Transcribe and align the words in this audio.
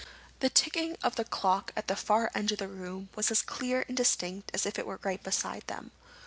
The 0.39 0.49
ticking 0.49 0.97
of 1.03 1.15
the 1.15 1.23
clock 1.23 1.71
at 1.75 1.87
the 1.87 1.95
far 1.95 2.31
end 2.33 2.51
of 2.51 2.57
the 2.57 2.67
room 2.67 3.09
was 3.15 3.29
as 3.29 3.43
clear 3.43 3.85
and 3.87 3.95
distinct 3.95 4.49
as 4.51 4.65
if 4.65 4.79
it 4.79 4.87
were 4.87 4.99
right 5.03 5.21
beside 5.21 5.67
them. 5.67 5.91